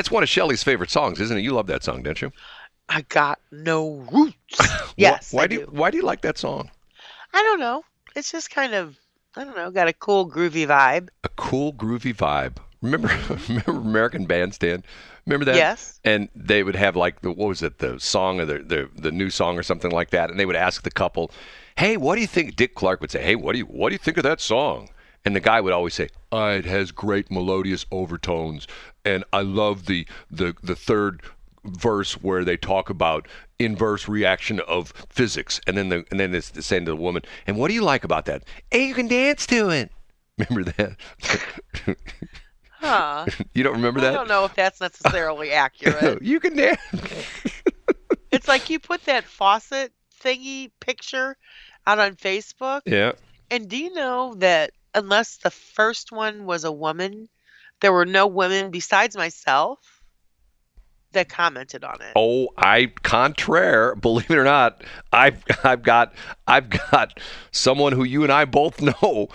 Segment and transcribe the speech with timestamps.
[0.00, 1.42] That's one of Shelley's favorite songs, isn't it?
[1.42, 2.32] You love that song, don't you?
[2.88, 4.58] I got no roots.
[4.96, 5.30] yes.
[5.30, 6.70] Why, why I do you, why do you like that song?
[7.34, 7.84] I don't know.
[8.16, 8.96] It's just kind of
[9.36, 11.10] I don't know, got a cool groovy vibe.
[11.22, 12.56] A cool, groovy vibe.
[12.80, 13.08] Remember,
[13.48, 14.86] remember American Bandstand?
[15.26, 15.56] Remember that?
[15.56, 16.00] Yes.
[16.02, 19.12] And they would have like the what was it, the song or the, the the
[19.12, 21.30] new song or something like that, and they would ask the couple,
[21.76, 23.96] "Hey, what do you think?" Dick Clark would say, "Hey, what do you what do
[23.96, 24.88] you think of that song?"
[25.26, 28.66] And the guy would always say, "Ah, "It has great melodious overtones,
[29.04, 31.22] and I love the the the third
[31.64, 33.28] verse where they talk about
[33.58, 37.56] inverse reaction of physics." And then the and then it's saying to the woman, "And
[37.56, 39.90] what do you like about that?" "Hey, you can dance to it."
[40.38, 40.96] Remember that?
[42.80, 43.26] Huh.
[43.54, 44.12] you don't remember that?
[44.12, 46.22] I don't know if that's necessarily accurate.
[46.22, 46.80] you can dance.
[48.30, 49.92] it's like you put that faucet
[50.22, 51.36] thingy picture
[51.86, 52.82] out on Facebook.
[52.86, 53.12] yeah.
[53.50, 57.28] And do you know that unless the first one was a woman,
[57.80, 60.00] there were no women besides myself
[61.12, 61.30] that mm.
[61.30, 62.12] commented on it.
[62.16, 66.14] Oh, I contraire, believe it or not, I've I've got
[66.46, 67.18] I've got
[67.50, 69.28] someone who you and I both know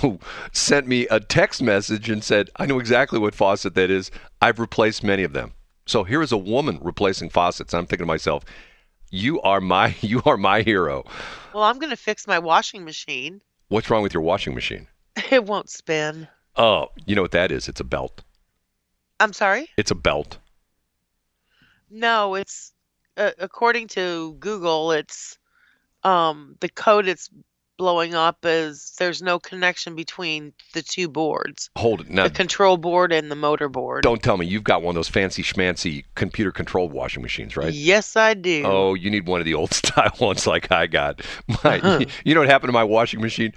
[0.00, 0.18] who
[0.52, 4.10] sent me a text message and said, "I know exactly what faucet that is.
[4.40, 5.52] I've replaced many of them."
[5.86, 7.74] So here is a woman replacing faucets.
[7.74, 8.44] I'm thinking to myself,
[9.10, 11.04] "You are my you are my hero."
[11.54, 13.42] Well, I'm going to fix my washing machine.
[13.68, 14.88] What's wrong with your washing machine?
[15.30, 16.28] It won't spin.
[16.56, 17.68] Oh, you know what that is?
[17.68, 18.22] It's a belt.
[19.20, 19.68] I'm sorry?
[19.76, 20.38] It's a belt.
[21.90, 22.72] No, it's
[23.16, 25.38] uh, according to Google, it's
[26.04, 27.30] um the code it's
[27.78, 31.68] blowing up is there's no connection between the two boards.
[31.76, 32.24] Hold it now.
[32.24, 34.04] The control board and the motor board.
[34.04, 37.72] Don't tell me you've got one of those fancy schmancy computer controlled washing machines, right?
[37.72, 38.62] Yes, I do.
[38.64, 41.22] Oh, you need one of the old style ones like I got.
[41.64, 43.52] My, you know what happened to my washing machine?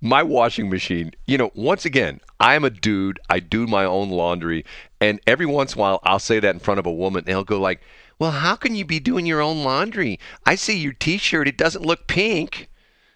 [0.00, 3.20] My washing machine, you know, once again, I'm a dude.
[3.28, 4.64] I do my own laundry.
[5.00, 7.20] And every once in a while, I'll say that in front of a woman.
[7.20, 7.82] And they'll go like,
[8.18, 10.18] well, how can you be doing your own laundry?
[10.46, 11.48] I see your T-shirt.
[11.48, 12.68] It doesn't look pink.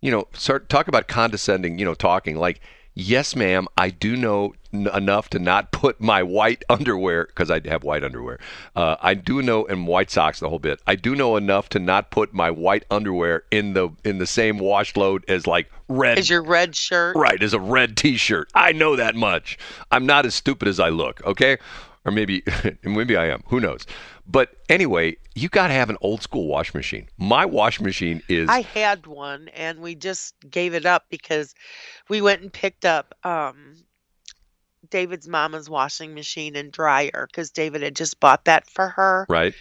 [0.00, 1.78] You know, start talk about condescending.
[1.78, 2.60] You know, talking like,
[2.98, 7.60] yes, ma'am, I do know n- enough to not put my white underwear because I
[7.68, 8.38] have white underwear.
[8.76, 10.80] Uh, I do know and white socks the whole bit.
[10.86, 14.58] I do know enough to not put my white underwear in the in the same
[14.58, 16.18] wash load as like red.
[16.18, 17.16] Is your red shirt?
[17.16, 18.50] Right, as a red T-shirt.
[18.54, 19.58] I know that much.
[19.90, 21.24] I'm not as stupid as I look.
[21.24, 21.58] Okay,
[22.08, 22.42] or maybe
[22.82, 23.42] maybe I am.
[23.48, 23.86] Who knows?
[24.26, 27.08] But anyway, you got to have an old school wash machine.
[27.18, 31.54] My wash machine is I had one and we just gave it up because
[32.08, 33.76] we went and picked up um
[34.90, 39.26] David's mama's washing machine and dryer because David had just bought that for her.
[39.28, 39.54] right.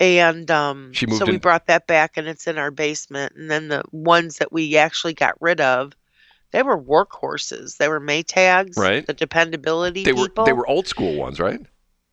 [0.00, 3.34] And um She moved so we brought that back and it's in our basement.
[3.36, 5.92] And then the ones that we actually got rid of,
[6.50, 7.76] they were workhorses.
[7.78, 9.06] They were Maytags, Right.
[9.06, 11.60] the dependability They were they were old school ones, right?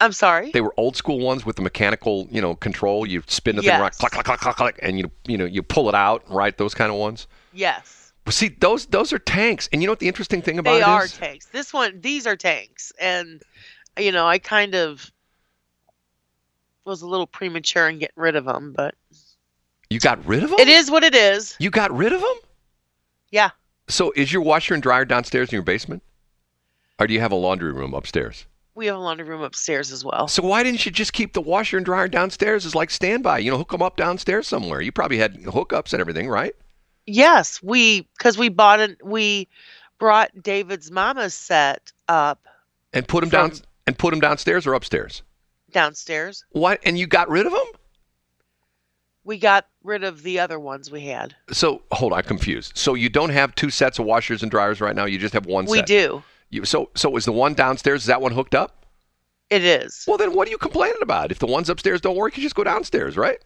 [0.01, 0.51] I'm sorry.
[0.51, 3.05] They were old school ones with the mechanical, you know, control.
[3.05, 3.97] You spin the thing right, Yes.
[3.97, 6.57] click, click, click, click, click, and you you know you pull it out, right?
[6.57, 7.27] Those kind of ones.
[7.53, 7.97] yes.
[8.25, 10.79] Well, see, those those are tanks, and you know what the interesting thing about They
[10.81, 11.13] it are is?
[11.17, 11.45] tanks.
[11.47, 12.91] This one these are tanks.
[12.99, 13.41] And
[13.97, 15.11] you know, I kind of
[16.85, 18.95] was a little premature in getting rid of them, but
[19.89, 20.59] You got rid of them.
[20.59, 21.55] it is what it is.
[21.59, 22.35] You got rid of them.
[23.31, 23.49] Yeah.
[23.87, 26.01] So is your washer and dryer downstairs in your basement,
[26.99, 28.45] or do you have a laundry room upstairs?
[28.73, 30.27] We have a laundry room upstairs as well.
[30.27, 33.39] So why didn't you just keep the washer and dryer downstairs as like standby?
[33.39, 34.81] You know, hook them up downstairs somewhere.
[34.81, 36.55] You probably had hookups and everything, right?
[37.05, 38.97] Yes, we because we bought it.
[39.03, 39.47] We
[39.99, 42.39] brought David's mama's set up
[42.93, 43.51] And put them down
[43.87, 45.21] and put them downstairs or upstairs.
[45.71, 46.45] downstairs.
[46.51, 46.79] What?
[46.83, 47.65] And you got rid of them?
[49.23, 51.35] We got rid of the other ones we had.
[51.51, 52.75] So hold on, I'm confused.
[52.75, 55.05] So you don't have two sets of washers and dryers right now.
[55.05, 55.87] You just have one we set.
[55.87, 56.23] do.
[56.51, 58.01] You, so so is the one downstairs?
[58.01, 58.85] Is that one hooked up?
[59.49, 60.05] It is.
[60.07, 61.31] Well, then what are you complaining about?
[61.31, 63.39] If the ones upstairs don't work, you just go downstairs, right?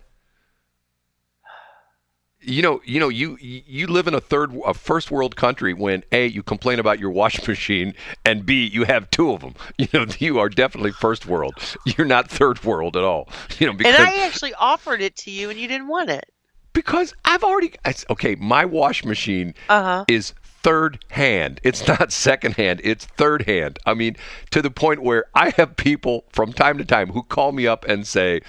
[2.41, 6.03] You know, you know, you you live in a third, a first world country when
[6.11, 9.55] a you complain about your washing machine and b you have two of them.
[9.79, 11.55] You know, you are definitely first world.
[11.85, 13.29] You're not third world at all.
[13.59, 16.25] You know, because and I actually offered it to you, and you didn't want it.
[16.73, 17.73] because I've already
[18.11, 18.35] okay.
[18.35, 20.05] My wash machine Uh huh.
[20.07, 20.33] is
[20.65, 21.61] third hand.
[21.63, 22.81] It's not second hand.
[22.83, 23.77] It's third hand.
[23.85, 24.15] I mean,
[24.49, 27.85] to the point where I have people from time to time who call me up
[27.87, 28.41] and say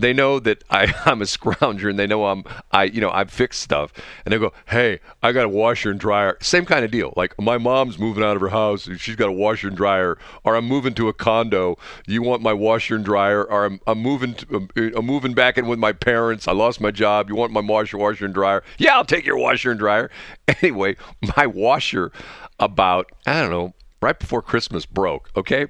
[0.00, 3.30] they know that I, I'm a scrounger and they know I'm I you know I've
[3.30, 3.92] fixed stuff
[4.24, 6.36] and they go, hey, I got a washer and dryer.
[6.40, 7.12] Same kind of deal.
[7.16, 10.18] Like my mom's moving out of her house and she's got a washer and dryer,
[10.44, 11.78] or I'm moving to a condo.
[12.06, 15.58] You want my washer and dryer, or I'm, I'm moving to, I'm, I'm moving back
[15.58, 16.48] in with my parents.
[16.48, 17.28] I lost my job.
[17.28, 18.62] You want my washer washer and dryer?
[18.78, 20.10] Yeah, I'll take your washer and dryer.
[20.62, 20.96] Anyway,
[21.36, 22.10] my washer
[22.58, 25.30] about I don't know right before Christmas broke.
[25.36, 25.68] Okay.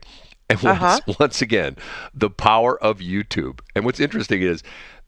[0.51, 1.01] And once, Uh-huh.
[1.19, 1.77] once again,
[2.13, 3.61] the power of YouTube.
[3.75, 4.63] And what's interesting is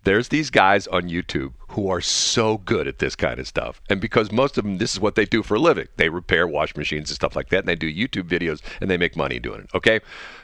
[0.05, 3.81] there's these guys on YouTube who are so good at this kind of stuff.
[3.91, 5.89] And because most of them, this is what they do for a living.
[5.97, 7.59] They repair wash machines and stuff like that.
[7.61, 9.71] And they do YouTube videos and they make money doing it.
[9.75, 10.01] Okay.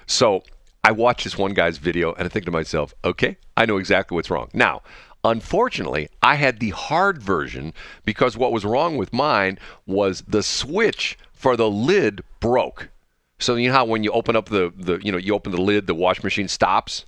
[0.06, 0.43] So
[0.85, 4.15] I watch this one guy's video and I think to myself, okay, I know exactly
[4.15, 4.49] what's wrong.
[4.55, 4.83] Now,
[5.25, 7.73] unfortunately, I had the hard version
[8.05, 12.89] because what was wrong with mine was the switch for the lid broke.
[13.38, 15.61] So you know how when you open up the, the you know you open the
[15.61, 17.05] lid, the wash machine stops.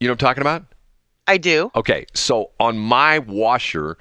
[0.00, 0.64] You know what I'm talking about?
[1.26, 1.70] I do.
[1.74, 3.96] Okay, so on my washer,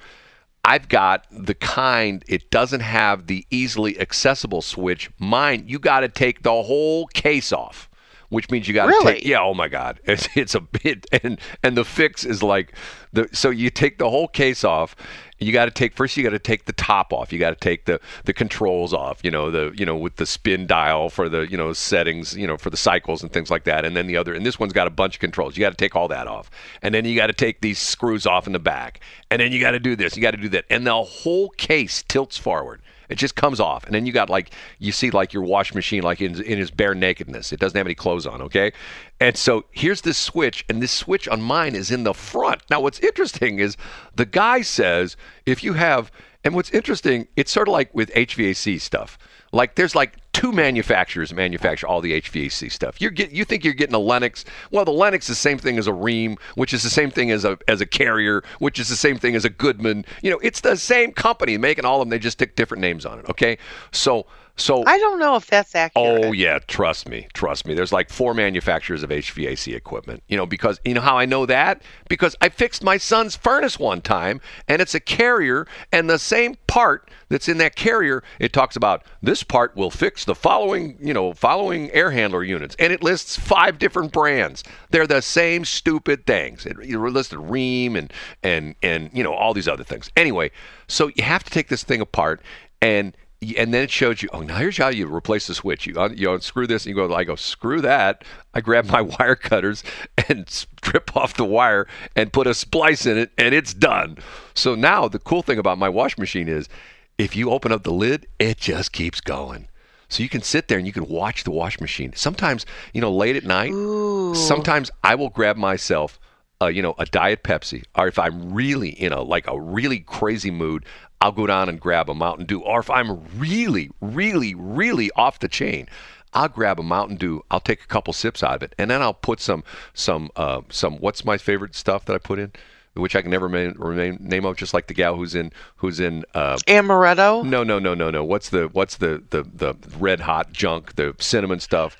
[0.65, 5.09] I've got the kind it doesn't have the easily accessible switch.
[5.19, 7.89] Mine, you got to take the whole case off,
[8.29, 9.13] which means you got to Really?
[9.15, 9.25] take.
[9.25, 12.73] Yeah, oh my God, it's, it's a bit, and and the fix is like
[13.11, 14.95] the so you take the whole case off.
[15.39, 16.15] You got to take first.
[16.15, 17.33] You got to take the top off.
[17.33, 19.19] You got to take the the controls off.
[19.23, 22.35] You know the you know with the spin dial for the you know settings.
[22.37, 23.83] You know for the cycles and things like that.
[23.83, 25.57] And then the other and this one's got a bunch of controls.
[25.57, 26.49] You got to take all that off.
[26.81, 29.01] And then you got to take these screws off in the back.
[29.29, 30.15] And then you got to do this.
[30.15, 30.63] You got to do that.
[30.69, 32.81] And the whole case tilts forward.
[33.09, 36.03] It just comes off, and then you got like you see like your wash machine
[36.03, 37.51] like in, in his bare nakedness.
[37.51, 38.71] It doesn't have any clothes on, okay?
[39.19, 42.61] And so here's this switch, and this switch on mine is in the front.
[42.69, 43.77] Now, what's interesting is
[44.15, 45.15] the guy says
[45.45, 46.11] if you have,
[46.43, 49.17] and what's interesting, it's sort of like with HVAC stuff.
[49.51, 52.99] Like there's like two manufacturers manufacture all the HVAC stuff.
[52.99, 54.43] You get you think you're getting a Lennox.
[54.71, 57.31] Well, the Lennox is the same thing as a Rheem, which is the same thing
[57.31, 60.05] as a as a Carrier, which is the same thing as a Goodman.
[60.21, 62.09] You know, it's the same company making all of them.
[62.09, 63.29] They just stick different names on it.
[63.29, 63.57] Okay,
[63.91, 66.25] so so I don't know if that's accurate.
[66.25, 67.73] Oh yeah, trust me, trust me.
[67.73, 70.21] There's like four manufacturers of HVAC equipment.
[70.27, 71.81] You know, because you know how I know that?
[72.07, 76.55] Because I fixed my son's furnace one time and it's a carrier and the same
[76.67, 81.15] part that's in that carrier, it talks about this part will fix the following, you
[81.15, 84.63] know, following air handler units and it lists five different brands.
[84.91, 86.67] They're the same stupid things.
[86.67, 88.13] It, it listed Rheem and
[88.43, 90.11] and and you know all these other things.
[90.15, 90.51] Anyway,
[90.87, 92.39] so you have to take this thing apart
[92.83, 93.15] and
[93.57, 95.85] and then it shows you, oh, now here's how you replace the switch.
[95.85, 98.23] You, un, you unscrew this, and you go, I go, screw that.
[98.53, 99.83] I grab my wire cutters
[100.27, 104.17] and strip off the wire and put a splice in it, and it's done.
[104.53, 106.69] So now the cool thing about my wash machine is
[107.17, 109.67] if you open up the lid, it just keeps going.
[110.09, 112.13] So you can sit there and you can watch the wash machine.
[112.15, 114.35] Sometimes, you know, late at night, Ooh.
[114.35, 116.19] sometimes I will grab myself
[116.63, 119.99] uh, you know, a diet Pepsi, or if I'm really in a like a really
[119.99, 120.85] crazy mood,
[121.23, 122.59] I'll go down and grab a Mountain Dew.
[122.59, 125.87] Or if I'm really, really, really off the chain,
[126.33, 127.45] I'll grab a Mountain Dew.
[127.49, 130.61] I'll take a couple sips out of it, and then I'll put some some uh,
[130.67, 130.97] some.
[130.97, 132.51] What's my favorite stuff that I put in?
[132.95, 136.01] Which I can never remain, remain name of, just like the gal who's in who's
[136.01, 136.25] in.
[136.33, 137.45] Uh, Amaretto.
[137.45, 138.23] no, no, no, no, no.
[138.25, 141.95] What's the what's the the the red hot junk, the cinnamon stuff?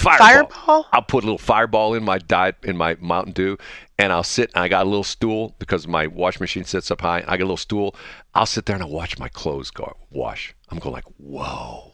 [0.00, 0.48] Fireball.
[0.50, 0.86] Fireball?
[0.92, 3.58] I'll put a little fireball in my diet in my Mountain Dew,
[3.98, 4.50] and I'll sit.
[4.54, 7.22] And I got a little stool because my wash machine sits up high.
[7.26, 7.94] I got a little stool.
[8.34, 10.54] I'll sit there and I'll watch my clothes go wash.
[10.70, 11.92] I'm going like, whoa,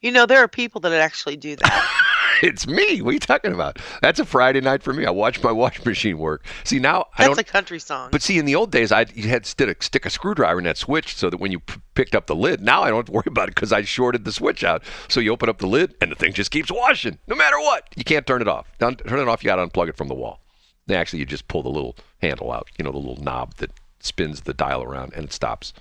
[0.00, 1.90] You know, there are people that actually do that.
[2.42, 3.00] it's me.
[3.02, 3.78] What are you talking about?
[4.02, 5.04] That's a Friday night for me.
[5.06, 6.44] I watch my washing machine work.
[6.64, 7.38] See now I That's don't.
[7.40, 8.08] a country song.
[8.10, 10.58] But see, in the old days, I you had to stick a, stick a screwdriver
[10.58, 12.98] in that switch so that when you p- picked up the lid, now I don't
[12.98, 14.82] have to worry about it because I shorted the switch out.
[15.08, 17.88] So you open up the lid and the thing just keeps washing, no matter what.
[17.96, 18.66] You can't turn it off.
[18.78, 19.42] Don't turn it off.
[19.42, 20.40] You got to unplug it from the wall.
[20.86, 22.68] Then actually, you just pull the little handle out.
[22.78, 25.72] You know, the little knob that spins the dial around and it stops.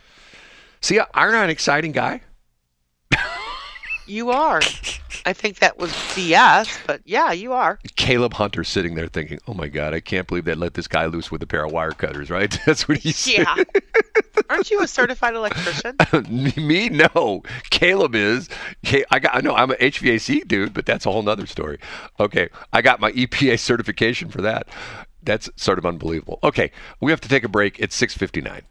[0.82, 2.22] See, aren't I an exciting guy?
[4.08, 4.62] You are.
[5.26, 7.80] I think that was BS, but yeah, you are.
[7.96, 11.06] Caleb Hunter sitting there thinking, "Oh my God, I can't believe they let this guy
[11.06, 12.58] loose with a pair of wire cutters." Right?
[12.66, 13.56] That's what he's Yeah.
[14.50, 15.98] Aren't you a certified electrician?
[16.58, 17.44] Me, no.
[17.70, 18.50] Caleb is.
[19.12, 19.36] I got.
[19.36, 21.80] I know I'm an HVAC dude, but that's a whole nother story.
[22.20, 24.68] Okay, I got my EPA certification for that.
[25.22, 26.40] That's sort of unbelievable.
[26.44, 27.80] Okay, we have to take a break.
[27.80, 28.64] It's 6:59.